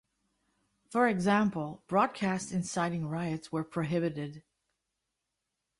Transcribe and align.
For 0.89 1.07
example, 1.07 1.83
broadcasts 1.85 2.51
inciting 2.51 3.07
riots 3.07 3.51
were 3.51 3.63
prohibited. 3.63 4.41